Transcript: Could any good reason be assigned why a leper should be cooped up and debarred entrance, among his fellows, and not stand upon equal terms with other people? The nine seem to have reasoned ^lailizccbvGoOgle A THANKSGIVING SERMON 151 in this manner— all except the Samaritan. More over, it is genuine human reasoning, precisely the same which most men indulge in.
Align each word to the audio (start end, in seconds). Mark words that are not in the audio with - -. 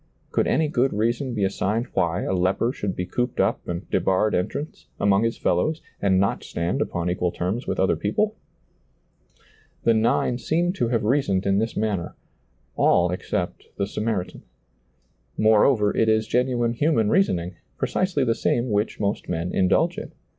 Could 0.31 0.47
any 0.47 0.67
good 0.67 0.93
reason 0.93 1.35
be 1.35 1.43
assigned 1.43 1.85
why 1.93 2.23
a 2.23 2.33
leper 2.33 2.73
should 2.73 2.95
be 2.95 3.05
cooped 3.05 3.39
up 3.39 3.67
and 3.67 3.87
debarred 3.91 4.33
entrance, 4.33 4.87
among 4.99 5.23
his 5.23 5.37
fellows, 5.37 5.79
and 6.01 6.19
not 6.19 6.43
stand 6.43 6.81
upon 6.81 7.07
equal 7.07 7.31
terms 7.31 7.67
with 7.67 7.79
other 7.79 7.95
people? 7.95 8.35
The 9.83 9.93
nine 9.93 10.39
seem 10.39 10.73
to 10.73 10.87
have 10.87 11.03
reasoned 11.03 11.43
^lailizccbvGoOgle 11.43 11.45
A 11.45 11.51
THANKSGIVING 11.53 11.53
SERMON 11.53 11.53
151 11.53 11.53
in 11.53 11.59
this 11.59 11.77
manner— 11.77 12.15
all 12.83 13.11
except 13.11 13.67
the 13.77 13.85
Samaritan. 13.85 14.43
More 15.37 15.65
over, 15.65 15.95
it 15.95 16.09
is 16.09 16.27
genuine 16.27 16.73
human 16.73 17.11
reasoning, 17.11 17.57
precisely 17.77 18.23
the 18.23 18.33
same 18.33 18.71
which 18.71 18.99
most 18.99 19.29
men 19.29 19.53
indulge 19.53 19.99
in. 19.99 20.13